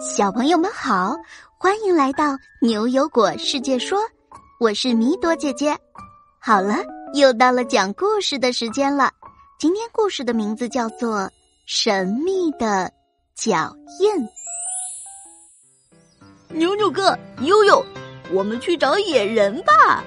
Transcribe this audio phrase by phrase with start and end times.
[0.00, 1.14] 小朋友们好，
[1.56, 4.00] 欢迎来到牛油果世界说，
[4.58, 5.76] 我是米朵姐姐。
[6.40, 6.78] 好了，
[7.14, 9.08] 又到了讲故事的时间了。
[9.56, 11.18] 今天故事的名字叫做
[11.64, 12.90] 《神秘的
[13.36, 14.12] 脚印》。
[16.48, 17.84] 牛牛哥，悠悠，
[18.32, 20.02] 我们去找野人吧。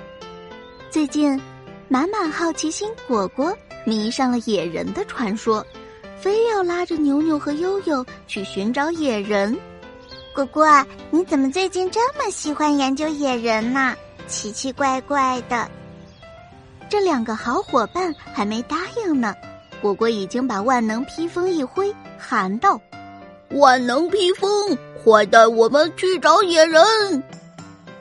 [0.89, 1.41] 最近，
[1.87, 5.65] 满满好奇心果果迷上了野人的传说。
[6.19, 9.55] 非要拉着牛牛和悠悠去寻找野人，
[10.37, 13.95] 果果，你怎么最近这么喜欢研究野人呢？
[14.27, 15.67] 奇奇怪怪的。
[16.87, 19.33] 这两个好伙伴还没答应呢，
[19.81, 22.79] 果果已经把万能披风一挥，喊道
[23.57, 26.83] ：“万能披风，快带我们去找野人！”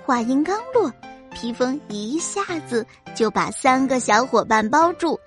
[0.05, 0.93] 话音刚落，
[1.33, 2.85] 披风一下子
[3.15, 5.19] 就把三个小伙伴包住。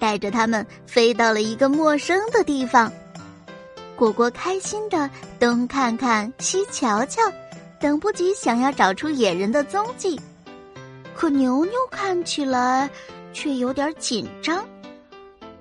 [0.00, 2.92] 带着他们飞到了一个陌生的地方，
[3.96, 5.08] 果果开心的
[5.40, 7.22] 东看看西瞧瞧，
[7.80, 10.20] 等不及想要找出野人的踪迹。
[11.14, 12.88] 可牛牛看起来
[13.32, 14.62] 却有点紧张。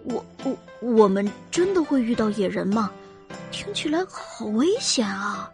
[0.03, 2.91] 我我我们真的会遇到野人吗？
[3.51, 5.49] 听起来好危险啊！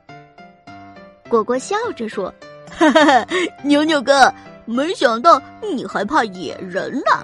[1.30, 2.34] 果果笑着说
[2.68, 3.28] ：“哈哈，
[3.64, 4.34] 牛牛哥，
[4.66, 7.24] 没想到你还怕野人呢。”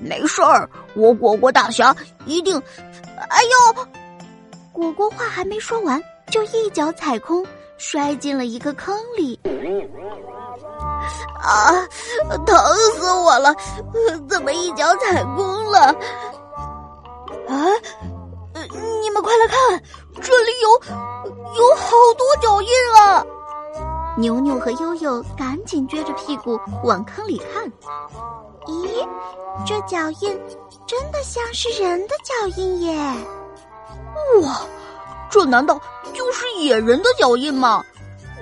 [0.00, 1.94] 没事儿，我果果大侠
[2.24, 2.56] 一定。
[3.28, 3.86] 哎呦！
[4.72, 7.44] 果果话还没说完，就一脚踩空，
[7.76, 9.38] 摔进了一个坑里。
[11.42, 11.86] 啊，
[12.46, 12.56] 疼
[12.94, 13.54] 死我了！
[14.28, 15.94] 怎么一脚踩空了？
[17.48, 17.66] 啊！
[19.02, 19.82] 你们快来看，
[20.20, 20.70] 这里有
[21.54, 23.24] 有好多脚印啊！
[24.16, 27.70] 牛牛和悠悠赶紧撅着屁股往坑里看。
[28.66, 29.08] 咦，
[29.66, 30.40] 这脚印
[30.86, 33.14] 真的像是人的脚印耶！
[34.42, 34.60] 哇，
[35.30, 35.80] 这难道
[36.12, 37.82] 就是野人的脚印吗？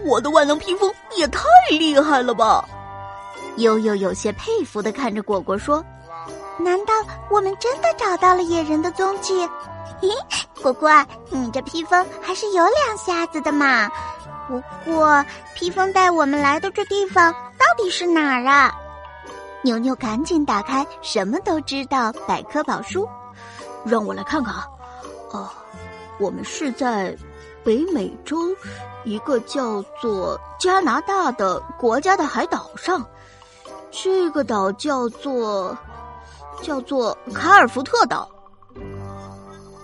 [0.05, 2.65] 我的万能披风也太厉害了吧！
[3.57, 5.85] 悠悠有些佩服的看着果果说
[6.57, 6.95] ：“难道
[7.31, 9.47] 我们真的找到了野人的踪迹？”
[10.01, 10.11] 咦，
[10.63, 10.91] 果果，
[11.29, 13.91] 你这披风还是有两下子的嘛？
[14.49, 15.23] 不过，
[15.55, 18.75] 披风带我们来的这地方到底是哪儿啊？
[19.63, 23.07] 牛牛赶紧打开什么都知道百科宝书，
[23.85, 24.67] 让我来看看啊！
[25.33, 25.51] 哦，
[26.21, 27.17] 我们是在
[27.65, 28.55] 北美洲
[29.05, 33.05] 一个叫做加拿大的国家的海岛上，
[33.91, 35.77] 这个岛叫做
[36.63, 38.31] 叫做卡尔福特岛。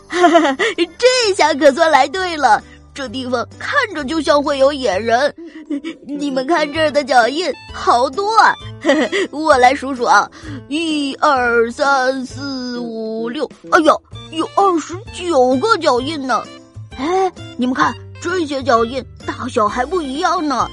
[0.08, 0.56] 哈哈，
[0.98, 2.62] 这下可算来对了。
[2.94, 5.34] 这地方看着就像会有野人，
[6.08, 8.54] 你们看这儿的脚印好多啊！
[8.80, 10.30] 嘿 嘿我来数数啊，
[10.68, 16.42] 一二三四五六，哎呦，有二十九个脚印呢！
[16.96, 20.68] 哎，你们看这些脚印大小还不一样呢，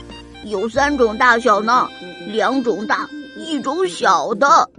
[0.46, 1.88] 有三种大小呢，
[2.28, 4.70] 两种大，一种小的。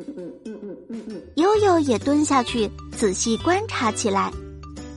[1.36, 4.32] 悠悠也蹲下去仔细观察起来。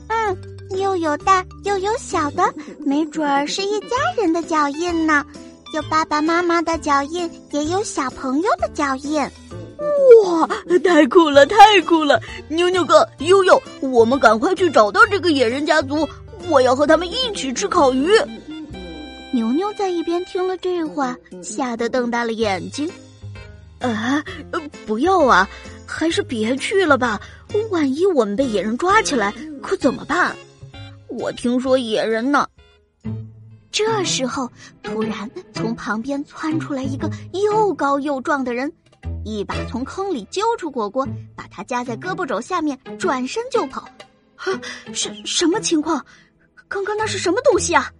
[0.08, 0.38] 嗯
[0.78, 2.54] 又有大又有小的，
[2.86, 5.26] 没准儿是一家人的脚印呢。
[5.74, 9.22] 有爸爸妈妈的脚印，也有小朋友的脚印。
[10.24, 10.48] 哇，
[10.84, 12.20] 太酷了，太酷了！
[12.48, 16.08] 牛牛哥，悠悠，我们赶快去找到这个野人家族，
[16.48, 18.10] 我要和他们一起吃烤鱼。
[19.32, 22.90] 牛牛在一边听了这话，吓得瞪大了眼睛。
[23.80, 24.24] 啊，
[24.86, 25.48] 不要啊，
[25.86, 27.20] 还是别去了吧。
[27.70, 30.36] 万一我们被野人抓起来，可怎么办？
[31.10, 32.48] 我听说野人呢。
[33.72, 34.50] 这时候，
[34.82, 38.72] 突然从旁边窜出来一个又高又壮的人，
[39.24, 43.82] 一把从坑里揪出果果，把他夹在胳膊肘下面，转身就跑。
[44.36, 44.46] 啊，
[44.94, 46.04] 什什么情况？
[46.68, 47.92] 刚刚那是什么东西啊？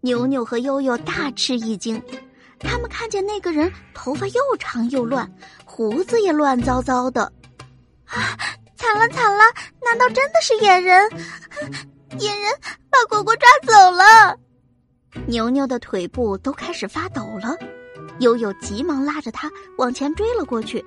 [0.00, 2.00] 牛牛和悠悠大吃一惊，
[2.60, 5.28] 他们看见那个人头发又长又乱，
[5.64, 7.22] 胡子也乱糟糟的。
[8.04, 8.38] 啊，
[8.76, 9.42] 惨了惨了！
[9.84, 11.10] 难道真的是野人？
[12.20, 12.52] 野人
[12.88, 14.38] 把果果抓走了，
[15.26, 17.56] 牛牛的腿部都开始发抖了。
[18.20, 20.84] 悠悠急忙拉着他往前追了过去。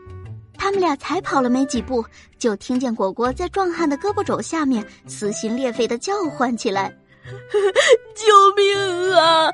[0.58, 2.04] 他们俩才跑了没几步，
[2.38, 6.94] 就听见果果在壮汉的胳膊肘下面撕心裂肺的叫唤起来
[8.14, 8.26] ：“救
[8.58, 9.50] 命啊！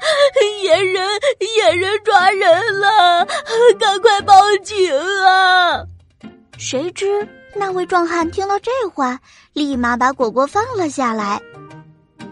[0.64, 1.08] 野人，
[1.56, 3.26] 野人抓人了！
[3.80, 4.34] 赶快报
[4.64, 4.92] 警
[5.28, 5.84] 啊！”
[6.58, 9.20] 谁知那位壮汉听到这话，
[9.54, 11.40] 立马把果果放了下来。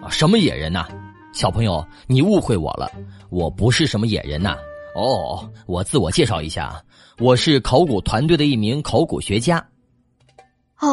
[0.10, 0.88] 什么野人呐？
[1.33, 2.89] 小朋友，你误会我了，
[3.31, 4.56] 我不是什么野人呐。
[4.95, 6.80] 哦，我自我介绍一下，
[7.18, 9.57] 我是考古团队的一名考古学家。
[10.75, 10.88] 啊？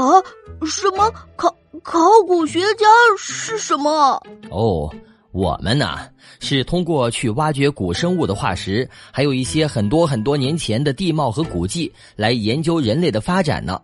[0.66, 2.86] 什么考考古学家
[3.18, 4.22] 是什么？
[4.50, 4.90] 哦，
[5.32, 6.08] 我们呢
[6.40, 13.78] 是通过去挖掘古生物的化石，还有一些很多很多年前的地貌和古迹，来研究人类的发展呢。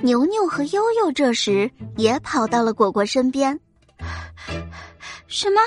[0.00, 3.58] 牛牛和悠悠这时也跑到了果果身边。
[5.26, 5.60] 什么，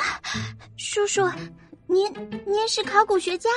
[0.77, 1.27] 叔叔，
[1.87, 2.05] 您
[2.45, 3.49] 您是考古学家，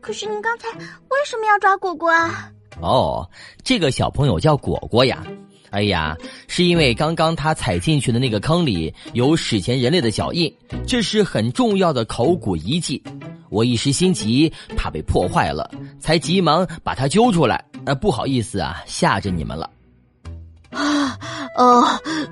[0.00, 2.50] 可是您刚才为什么要抓果果啊？
[2.80, 3.28] 哦，
[3.64, 5.24] 这个小朋友叫果果呀。
[5.70, 10.54] 哎呀，是因为刚刚他踩进去的那个坑里有史前人类的脚印，
[10.86, 13.02] 这是很重要的考古遗迹。
[13.50, 17.62] 我一时心急，怕被破坏了，才急忙把他揪出来。
[17.84, 19.70] 呃，不好意思啊，吓着你们了。
[20.70, 21.18] 啊，
[21.56, 21.84] 哦，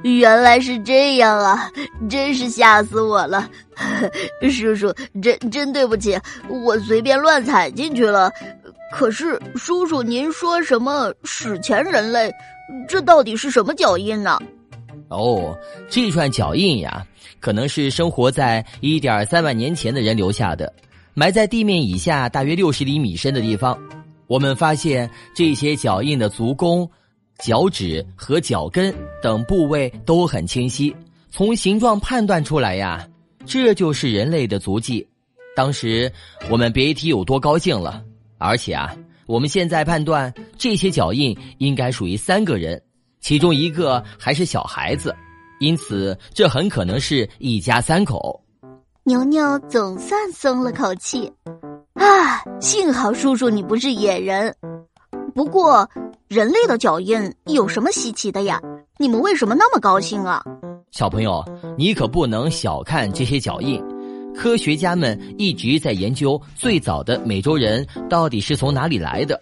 [0.02, 1.70] 原来是这样啊，
[2.10, 3.48] 真是吓死我了。
[4.50, 6.18] 叔叔，真真对不起，
[6.48, 8.30] 我随便乱踩进去了。
[8.92, 12.32] 可是，叔叔，您说什么史前人类？
[12.88, 14.38] 这到底是什么脚印呢？
[15.08, 15.56] 哦，
[15.88, 17.04] 这串脚印呀，
[17.40, 20.72] 可能是生活在一点三万年前的人留下的，
[21.14, 23.76] 埋在地面以下大约六十厘米深的地方。
[24.26, 26.88] 我们发现这些脚印的足弓、
[27.38, 30.94] 脚趾和脚跟等部位都很清晰，
[31.31, 33.06] 从形状判断出来呀，
[33.44, 35.06] 这就是人类的足迹。
[35.56, 36.10] 当时
[36.50, 38.02] 我们别提有多高兴了，
[38.38, 38.94] 而且啊。
[39.26, 42.82] 我们现在判断，这些脚印应该属于三个人，
[43.20, 45.16] 其中一个还是小孩子，
[45.60, 48.38] 因此这很可能是一家三口。
[49.02, 51.32] 牛牛总算松了口气，
[51.94, 54.54] 啊，幸好叔叔你不是野人。
[55.34, 55.88] 不过，
[56.28, 58.58] 人类的脚印有什么稀奇的呀？
[58.98, 60.42] 你们为什么那么高兴啊？
[60.90, 61.44] 小朋友，
[61.76, 63.82] 你可不能小看这些脚印。
[64.34, 69.38] 科学家们一直在研究最早的美洲人到底是从哪里来的，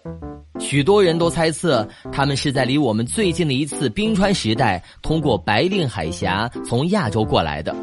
[0.59, 7.73] 许多人都猜测他们是在离我们最近的一次冰川时代通过白令海峡从亚洲过来的。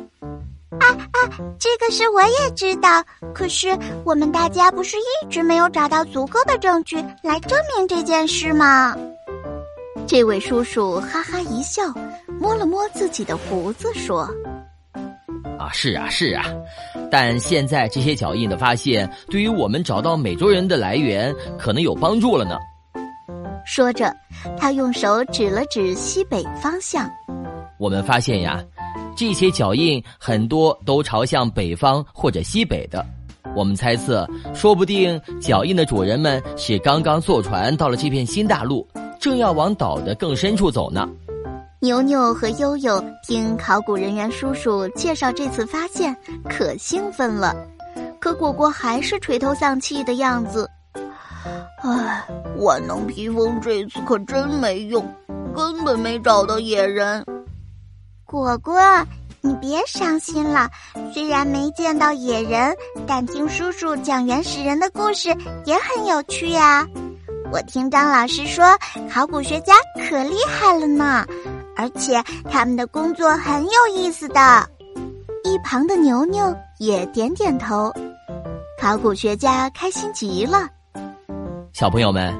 [1.21, 8.97] 啊啊，这个事我也知道，可是我们大家不是一直没有找到足够的证据来证明这件事吗？
[10.07, 11.83] 这位叔叔哈哈一笑，
[12.41, 14.29] 摸了摸自己的胡子说。
[15.59, 16.45] 啊，是啊，是啊，
[17.11, 22.59] 但现在这些脚印的发现，对于我们找到美洲人的来源可能有帮助了呢。
[23.67, 24.13] 说着，
[24.59, 27.09] 他用手指了指西北方向。
[27.79, 28.63] 我们发现呀，
[29.21, 33.05] 这些脚印很多都朝向北方或者西北的。
[33.55, 38.89] 我们猜测，说不定脚印的主人们是刚刚坐船到了这片新大陆，
[39.21, 41.07] 正要往岛的更深处走呢。
[41.81, 46.17] 牛牛和悠悠听考古人员叔叔介绍这次发现，
[46.49, 47.55] 可兴奋了。
[48.19, 50.67] 可果果还是垂头丧气的样子。
[51.83, 52.25] 唉，
[52.57, 55.07] 万能披风这次可真没用，
[55.55, 57.23] 根本没找到野人。
[58.31, 58.81] 果果，
[59.41, 60.71] 你别伤心了。
[61.12, 66.87] 虽然没见到野人，但听叔叔讲原始人的故事也很有趣呀。
[67.50, 68.65] 我听张老师说，
[69.12, 71.27] 考古学家可厉害了呢。
[71.75, 74.65] 而且他们的工作很有意思的，
[75.43, 77.93] 一旁的牛牛也点点头。
[78.81, 80.69] 考古学家开心极了。
[81.73, 82.33] 小朋友们，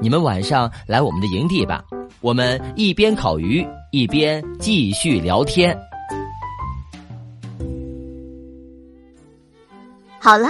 [0.00, 1.84] 你们晚上来我们的营地吧，
[2.24, 5.78] 我们一边烤鱼一边继续聊天。
[10.18, 10.48] 好了，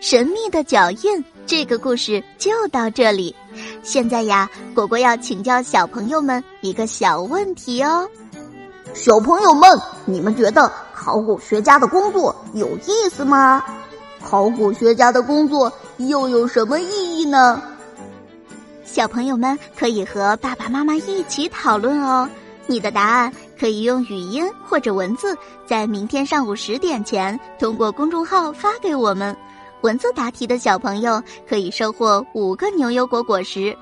[0.00, 3.32] 神秘的脚印，这个故事就到这里。
[3.84, 8.10] 现在呀，果果要请教小朋友们一个小问题哦。
[8.92, 13.64] 小朋友们，你们觉得考古学家的工作有意思吗？
[14.20, 17.62] 考古学家的工作又有什么意义呢？
[18.92, 22.28] 小朋友们可以和爸爸妈妈一起讨论哦。
[22.66, 25.34] 你的答案可以用语音或者文字，
[25.64, 29.34] 在明天上午十点前通过公众号发给我们。
[29.80, 33.74] 文字答题的小朋友可以收获五个牛油果果实，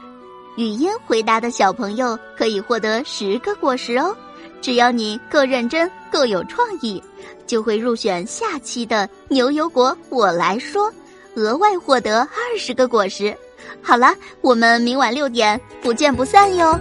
[0.56, 4.16] 语音回答的小朋友可以获得十个果实哦。
[4.62, 7.02] 只要你够认真、够有创意，
[7.48, 10.88] 就会入选下期的牛油果我来说，
[11.34, 13.36] 额外获得二十个果实。
[13.82, 16.78] 好了，我们明晚六点不见不散哟。